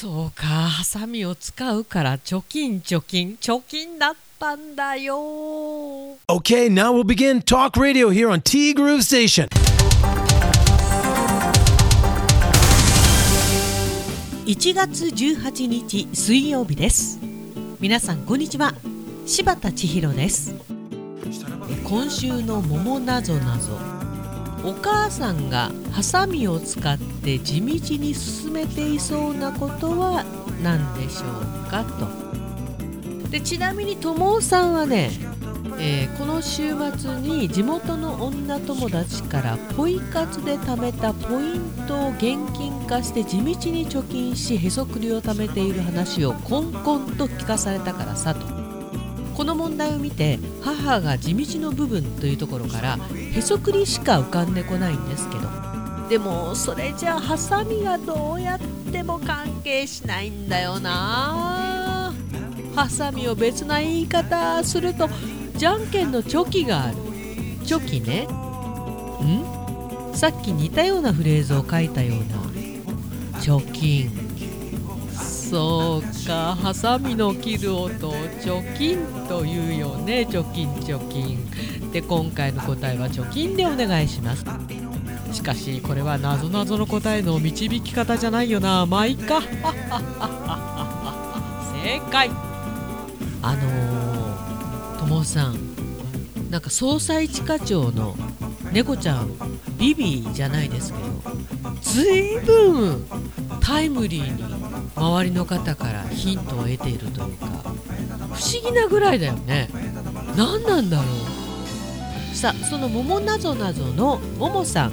[0.00, 0.46] そうか。
[0.46, 5.14] ハサミを使うから貯金貯金貯金だったんだよ。
[6.26, 9.46] Okay, now we'll begin Talk Radio here on T Groove Station.
[14.46, 17.18] 1月18日水曜日です。
[17.78, 18.72] 皆さんこんにちは。
[19.26, 20.54] 柴田千尋です。
[21.68, 23.78] え今週の桃なぞなぞ
[24.64, 30.24] お母さんがハサミを使って地道に進めていそうなことは
[30.62, 31.26] 何でしょ
[31.66, 33.28] うかと。
[33.30, 35.10] でちなみに友尾さんはね、
[35.78, 48.59] えーこの週末に地元の女友達からポイ活で貯めたポイントを現金化して地道に貯金しへそくりを貯めている話をコンコンと聞かされたからさと。
[49.40, 52.98] この問題を見て母が地道の部分というところから
[53.34, 55.48] へそくりしか浮かんでこないんですけど。
[56.10, 58.58] でもそれじゃあハサミがどうやっ
[58.92, 62.12] ても関係しないんだよな。
[62.76, 65.08] ハサミを別な言い方すると
[65.56, 66.98] じゃんけんのチョキがある。
[67.64, 68.24] チョキね。
[68.24, 70.14] ん？
[70.14, 73.40] さっき似たようなフレーズを書いたような。
[73.40, 74.29] 貯金
[75.50, 78.98] そうかハサミの切る音を貯金
[79.28, 84.44] というよね貯金貯金で今回の答えは貯金でお願いします。
[85.32, 88.86] しかしこれはなぞなぞの答えの導き方じゃないよな。
[88.86, 89.40] まあいいか。
[91.82, 92.30] 正解。
[93.42, 95.70] あの、ともさん
[96.50, 98.16] なんか捜査一課長の
[98.72, 99.30] 猫ちゃん
[99.78, 101.04] ビビじゃないですけど
[101.80, 103.06] ずいぶん
[103.60, 104.49] タイムリーに
[104.96, 107.46] 周りの方からヒントを得ているというか
[108.32, 109.68] 不思議なぐらいだよね。
[110.36, 111.04] 何なんだろ
[112.32, 112.36] う。
[112.36, 114.90] さあその「桃なぞなぞ」のももさん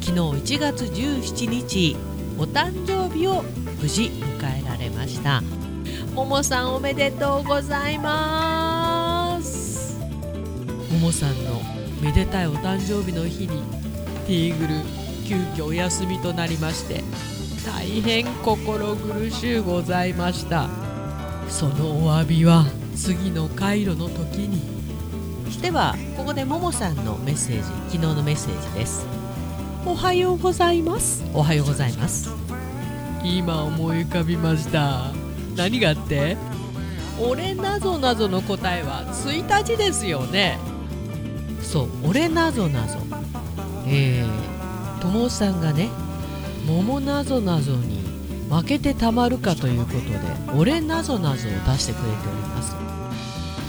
[0.00, 1.96] 昨日1月17日
[2.38, 3.44] お誕生日を
[3.80, 5.42] 無事迎えられました。
[6.14, 9.98] ももさんおめでとうございます。
[10.92, 11.60] ももさんの
[12.00, 13.62] めでたいお誕生日の日に
[14.26, 14.80] ティーグル
[15.26, 17.02] 急遽お休みとなりまして
[17.66, 20.68] 大変心苦しゅうございました。
[21.48, 24.62] そのお詫びは次の回路の時に。
[25.60, 29.04] ではここでももさんのメッセージ昨日のメッセージです。
[29.84, 31.24] おはようございます。
[31.34, 32.30] おはようございます。
[33.24, 35.10] 今思い浮かびました。
[35.56, 36.36] 何がって？
[37.20, 40.56] 俺なぞなぞの答えは1日ですよね。
[41.62, 42.98] そう俺なぞなぞ。
[43.88, 45.88] えー、ともさんがね
[46.66, 48.00] 桃なぞなぞに
[48.50, 50.04] 負けてたまるかということで
[50.58, 52.76] 俺なぞなぞを出してくれております。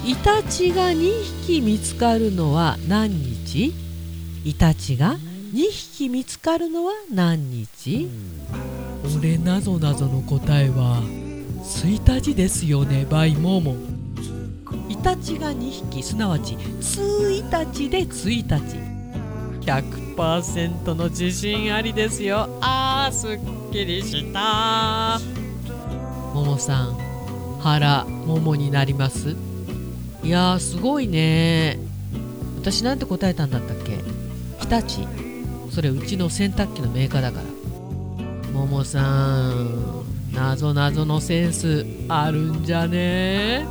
[0.06, 3.74] イタチが2匹見つかるのは何日？
[4.46, 5.18] イタチが
[5.54, 8.08] 2匹見つかるのは何日？
[9.18, 11.02] 俺なぞなぞの答えは
[11.64, 13.76] 1日ですよねバイモモ。
[14.90, 18.78] イタチが2匹すなわち1日で1日
[19.66, 22.50] 100%の自信ありですよ。
[22.60, 23.40] あーすっ
[23.72, 25.20] きりした。
[26.34, 26.98] ももさん
[27.60, 29.36] 腹ももになります。
[30.24, 31.78] いやーすごいね。
[32.60, 34.00] 私なんて答えたんだったっけ？
[34.60, 35.08] 日立
[35.70, 37.46] それうちの洗濯機のメーカーだから。
[38.52, 43.68] ももさんなぞなぞのセンスあるんじゃね？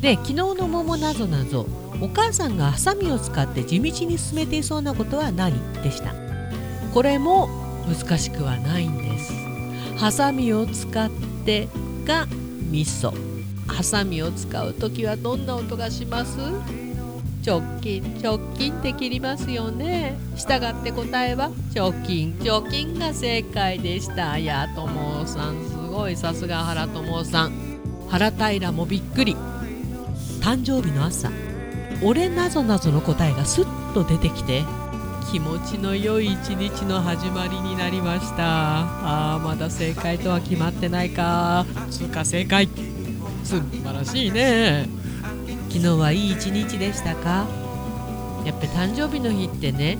[0.00, 1.66] で昨日の「桃なぞなぞ」
[2.00, 6.14] お母さんがハサミを使って地道に進めていそうなことは何でした？
[6.94, 7.48] これも
[7.86, 9.32] 難しくはないんです。
[9.98, 11.10] ハサミを使っ
[11.44, 11.68] て
[12.06, 12.26] が
[12.70, 13.12] 味噌
[13.66, 16.38] ハサミを使う時はどんな音がします？
[17.46, 18.18] 直近。
[18.22, 20.18] 直近って切りますよね。
[20.36, 22.38] したがって答えは直近。
[22.44, 24.36] 直近が正解でした。
[24.36, 25.64] いやともさん。
[25.68, 26.16] すごい。
[26.16, 27.52] さすが原友さん。
[28.08, 29.36] 原平もびっくり。
[30.40, 31.30] 誕生日の朝。
[32.02, 34.64] 俺なぞなぞの答えがスッと出てきて
[35.30, 38.36] 気持ちの良い一日の始まりになりました。
[38.38, 41.66] あーまだ正解とは決まってないか。
[41.90, 42.68] 通過正解。
[43.44, 44.88] 素晴らしいね。
[45.68, 47.46] 昨日はいい一日でしたか？
[48.44, 49.98] やっぱり誕生日の日ってね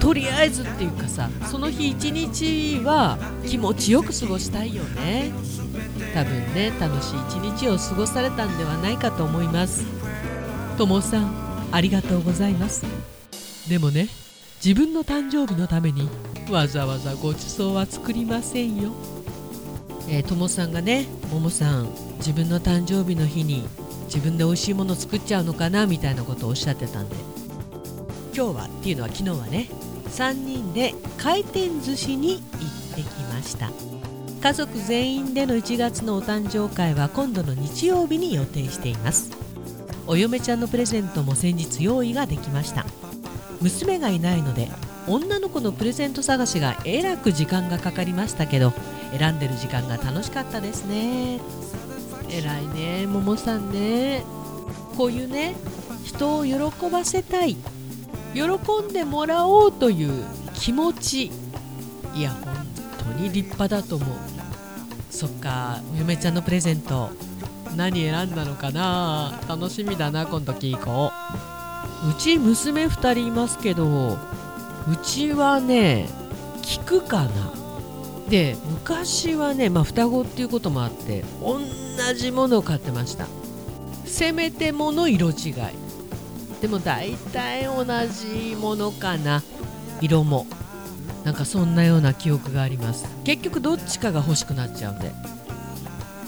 [0.00, 5.32] とりあえずっていうかさその日一日は気持ちよく過ごしたいよね。
[6.12, 9.84] 多分ね楽しい一日を過ごされたんではないかと思います。
[10.78, 12.86] ともさんありがとうございます。
[13.68, 14.08] でもね
[14.64, 16.08] 自分の誕生日のために
[16.48, 18.92] わざわざごちそうは作りませんよ。
[20.08, 21.88] えーともさんがねももさん
[22.18, 23.66] 自分の誕生日の日に
[24.04, 27.16] 自分で美味しいもの作っちゃうのかなみたいなことをおっしゃってたんで。
[28.32, 29.68] 今日はっていうのは昨日はね
[30.10, 33.04] 3人で回転寿司に行ってき
[33.34, 33.72] ました。
[34.40, 39.37] 家族全員での1月のお誕生会は今度の日曜日に予定しています。
[40.08, 42.86] お嫁ちゃんのプレゼントも先日用意ができました。
[43.60, 44.68] 娘がいないので
[45.06, 48.72] 女の子のプレゼント探しがえらく時間がかかりましたけど
[49.16, 51.40] 選んでる時間が楽しかったですね。
[52.30, 54.24] えらいねももさんね。
[54.96, 55.54] こういうね
[56.04, 56.54] 人を喜
[56.90, 57.56] ばせたい。
[58.32, 58.42] 喜
[58.88, 60.24] んでもらおうという
[60.54, 61.30] 気持ち。
[62.14, 62.54] いや本
[63.14, 64.08] 当に立派だと思う。
[65.10, 67.10] そっかお嫁ちゃんのプレゼント。
[67.78, 69.38] 何選んだのかな？
[69.48, 71.12] 楽しみだな今度聞こ
[72.04, 72.10] う。
[72.10, 74.18] うち娘2人いますけどう
[75.04, 76.08] ちはね
[76.62, 77.52] 聞くかな？
[78.28, 81.60] で昔はね、まあ、双子っていうこともあって同
[82.14, 83.28] じものを買ってました。
[84.04, 85.54] せめてもの色違い。
[86.60, 89.44] でも大体同じものかな。
[90.00, 90.48] 色も。
[91.24, 93.06] なんかそんなような記憶があります。
[93.22, 95.12] 結局どっちかが欲しくなっちゃうんで。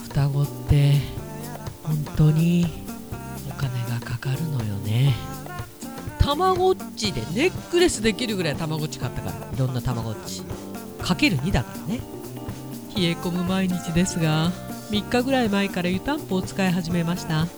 [0.04, 1.19] 双子って。
[1.90, 2.66] 本当に
[3.48, 5.12] お金がかかるのよね。
[6.20, 9.36] たまごっちでネックレスできるぐらいたまごっち買ったから。
[9.52, 10.42] いろんなたまごっち。
[11.02, 12.00] かける2だからね。
[12.96, 14.52] 冷え込む毎日ですが
[14.90, 17.48] 3日ぐらい前から湯たんぽを使い始めました。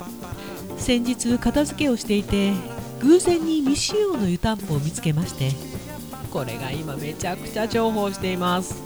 [0.79, 2.55] 先日片付けをしていて
[3.03, 5.51] 偶然に未使用の湯たんぽを見つけまして。
[6.31, 8.83] これが今めちゃくちゃ重宝しています。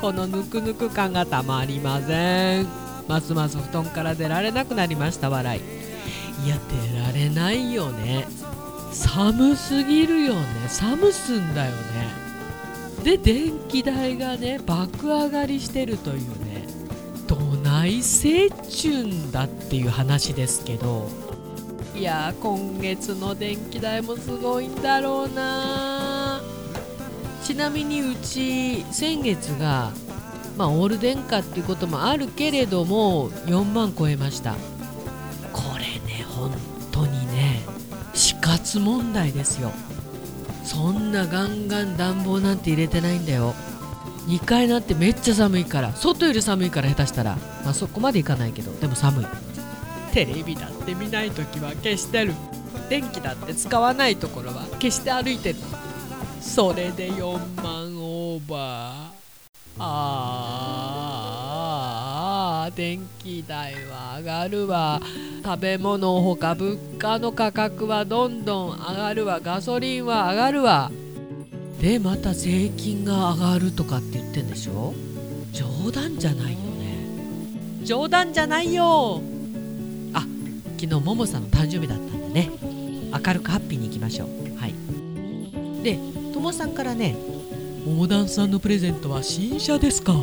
[0.00, 5.30] このぬくぬく感がたまりませんますます布団から出られなくなりました。
[5.30, 5.60] 笑い。
[6.46, 6.56] いや
[6.92, 8.28] 出られないよね。
[8.92, 10.40] 寒すぎるよね。
[10.68, 11.76] 寒すんだよね。
[13.02, 16.66] で電気代がね爆上がりしてるというね。
[17.26, 21.08] どない折衷だっていう話ですけど。
[21.96, 26.40] いや今月の電気代もすごいんだろうな
[27.42, 29.92] ちなみにうち先月が
[30.60, 34.52] まあオール電化っていうこともあるけれども4万超えました。
[35.54, 36.52] これね本
[36.92, 37.62] 当にね
[38.12, 39.72] 死活問題ですよ。
[40.62, 43.54] そんなガンガン暖房なんて入れてないんだよ。
[44.26, 47.38] 2階なんてめっちゃ寒いから外より寒いから下手したら。
[47.64, 49.26] まあそこまでいかないけどでも寒い。
[50.12, 52.34] テレビだって見ない時は消してる。
[52.90, 55.58] 電気だって使わないところは消して歩いてる。
[56.42, 59.09] それで4万オーバー。
[59.78, 65.00] あー電気代は上がるわ
[65.44, 70.90] 食べ物ほか物価の価格はどんどん上がるわガソリンは上がるわ
[71.80, 74.94] でまた税金が上がるとかって言ってんでしょ
[75.52, 76.98] 冗談じゃないよね
[77.82, 79.20] 冗談じゃないよ
[80.12, 80.20] あ
[80.78, 82.50] 昨日ももさんの誕生日だったんでね
[83.12, 84.28] 明るくハッピーにいきましょう
[84.58, 84.74] はい
[85.82, 85.98] で
[86.32, 87.16] ともさんからね
[87.86, 90.14] 「桃団さんのプレゼントは新車ですか」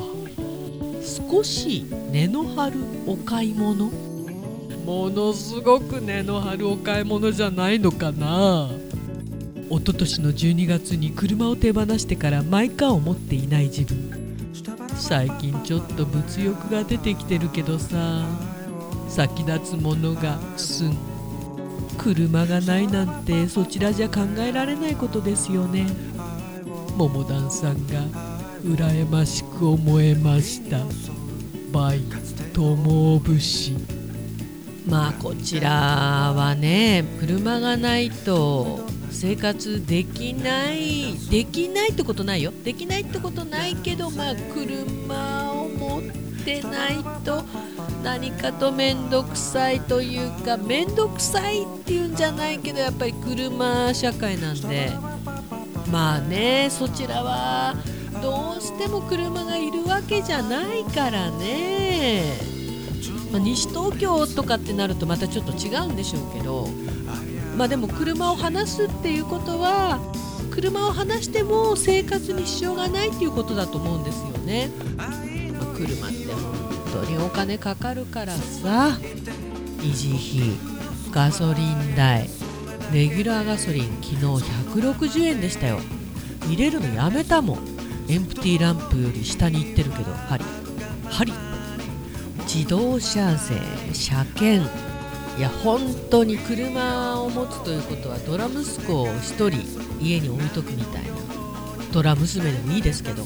[1.29, 3.91] 少し根の張るお買い物？
[4.85, 8.69] ものすごく根の張るお買い物じゃないのかな？
[9.69, 13.97] 一昨年の12月に車を手放してからマイカーを持っていない自分。
[14.95, 18.25] 最近ちょっと物欲が出てきてるけどさ。
[19.09, 20.95] 先立つものがすん。
[21.97, 25.87] 車がないなんてそちらじゃ考えられないことですよね
[26.97, 28.01] 桃団さんが
[28.63, 30.79] 羨ましく思えました。
[31.71, 32.01] バイ
[32.53, 33.75] 友節。
[34.87, 38.79] まあこちらはね車がないと
[39.11, 42.51] 生活できないできないってことないよ。
[42.63, 46.01] できないってことないけどまあ車を持っ
[46.43, 47.43] てないと
[48.03, 54.91] 何かと面倒くさいというか面倒くさいっていうんじゃないけどやっぱり車社会なんで
[55.91, 57.75] まあねそちらは
[58.21, 62.23] どうしても車がいるわけじゃないからね、
[63.31, 66.67] まあ、西東京とかってなるとまたちょっと違うんでしょうけど。
[67.57, 69.99] まあでも車を離すっていうことは
[70.51, 75.07] 車を離しても生活に支障がないっていうことだと思うんですよね、まあ、
[75.75, 78.99] 車って本当にお金かかるからさ。
[79.79, 82.29] 維持費ガソリン代
[82.93, 85.79] レギュラーガソリン昨日160円でしたよ。
[86.45, 87.59] 入れるのやめたもん。
[88.07, 90.45] エンプティランプより下に行ってるけど針。
[91.09, 91.33] 針。
[92.47, 93.55] 自動車税
[93.93, 94.69] 車検。
[95.37, 101.09] いや本当に車を持つということはドラ息子を1人家に置いとくみたいな。
[101.91, 103.23] ドラ娘でもいいですけど、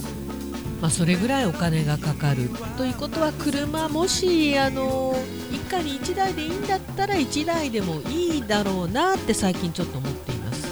[0.82, 5.16] まあ、それぐらいお金がかかるということは車もしあの
[5.52, 10.68] 一家に1台でいいんだったら1台でもいいだろうなって最近ちょっと思っています。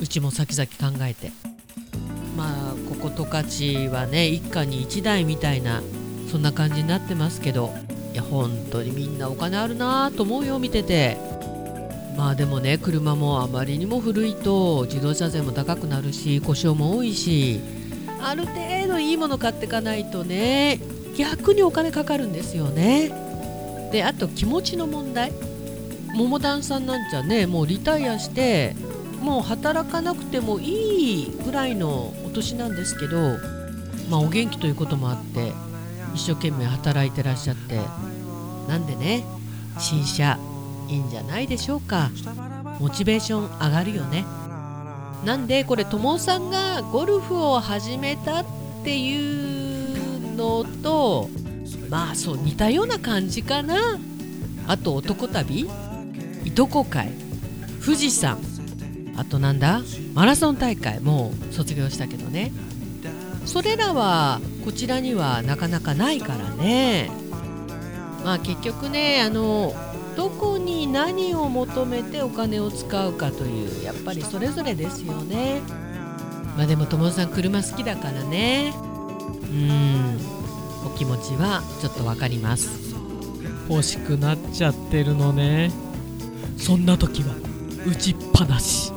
[0.00, 1.30] うちも先々考えて。
[2.36, 5.82] まあここ十勝はね一家に1台みたいな
[6.30, 7.74] そんな感じになってますけど
[8.14, 11.18] いや本当にみんなお金あるなと思うよ見てて。
[12.16, 17.60] まあでもね車もあまりにも古いと自動車税も高くなるし故障も多いし
[18.22, 20.80] ある程度いいもの買っていかないとね
[21.16, 23.10] 逆にお金かかるんですよね。
[23.92, 25.32] であと気持ちの問題。
[26.14, 28.74] 桃団さんなんじゃねもうリタイアして
[29.20, 33.38] もう働かなくてもいいぐらいのお年なんですけど
[34.10, 35.52] まあお元気ということもあって
[36.14, 37.80] 一生懸命働いてらっしゃって。
[38.68, 39.24] なんでね
[39.78, 40.38] 新車
[40.88, 42.10] いいんじゃないでしょうか。
[42.78, 44.24] モチベーション上がるよね。
[45.24, 48.44] なんでこれ友さんがゴルフを始めたっ
[48.82, 51.28] ていうのと
[51.88, 53.98] まあそう似たような感じかな。
[54.66, 55.68] あと男旅？
[56.44, 57.12] いとこ会
[57.84, 58.38] 富士山。
[59.16, 59.82] あとなんだ？
[60.14, 61.00] マラソン大会。
[61.00, 62.52] もう卒業したけどね。
[63.44, 67.10] それらはこちらにはなかなかないからね。
[68.24, 69.74] まあ結局ねあの
[70.16, 75.60] どこに何を求めてお金を使うかというやっぱりそれぞれですよね。
[76.56, 78.74] まあでも友さん車好きだからね。
[79.50, 80.18] うん。
[80.86, 82.94] お気持ちはちょっと分かります。
[83.68, 85.70] 欲しくなっちゃってるのね。
[86.56, 87.34] そんな時は
[87.86, 88.92] 打ちっぱなし。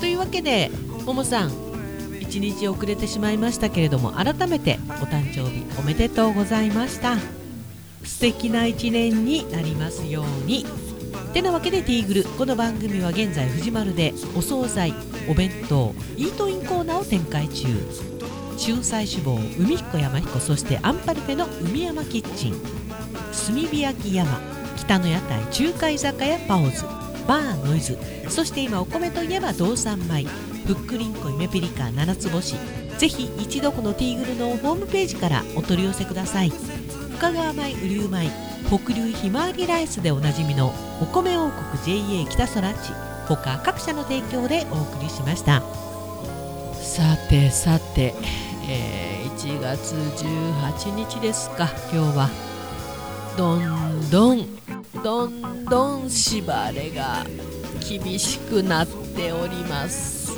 [0.00, 0.70] というわけで
[1.04, 7.39] ももさん1日遅れてしまいましたけれども改めてお誕生日おめでとうございました
[8.04, 10.64] 素敵な一年になりますように。
[11.32, 14.94] てなわけでティーグルこの番組は現在藤丸でお惣菜
[15.28, 17.66] お弁当イートインコーナーを展開中。
[18.68, 22.54] 仲裁志望海彦山彦そしてアンパルフェの海山キッチン。
[23.30, 24.40] 炭火焼き山
[24.76, 26.84] 北の屋台中華居酒屋パオズ
[27.26, 27.98] バーノイズ。
[28.28, 30.26] そして今お米といえば道産米。
[30.66, 32.56] ふっくりんこ夢ピリカ七つ星。
[32.98, 36.52] ぜひ一度このティーグルのホームページからお取り寄せください。
[37.20, 38.30] 深川米雨竜米
[38.66, 40.72] 北流ひまわりライスでおなじみの
[41.02, 42.94] お米王国 JA 北空地
[43.28, 45.60] 他各社の提供でお送りしました。
[46.80, 48.14] さてさて、
[48.66, 51.68] えー1月18日ですか。
[51.92, 52.30] 今日は
[53.36, 54.46] どんどん
[55.02, 57.24] どんどん縛れが
[57.86, 60.32] 厳しくなっております。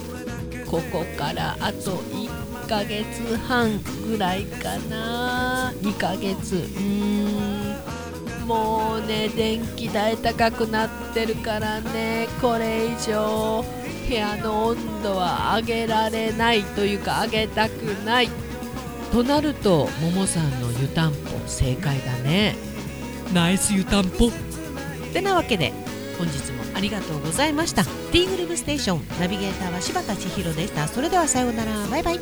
[0.68, 5.71] ここからあと1ヶ月半ぐらいかな。
[5.82, 6.56] 2ヶ月。
[6.56, 8.46] うーん。
[8.46, 12.28] もうね電気代高くなってるからね。
[12.40, 13.64] これ以上
[14.08, 17.72] 部屋の温度は上げられないというか上げたく
[18.04, 18.28] ない。
[19.12, 22.56] となるとももさんの湯たんぽ正解だね。
[23.32, 24.30] ナイス湯たんぽ。
[25.12, 25.72] てなわけで
[26.18, 27.84] 本日もありがとうございました。
[27.84, 29.20] ティーグループステーション。
[29.20, 30.88] ナビゲーターは柴田千尋でした。
[30.88, 31.72] それではさようなら。
[31.88, 32.20] バイバイ